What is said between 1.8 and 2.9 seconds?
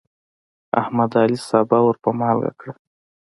ور په مالګه کړل.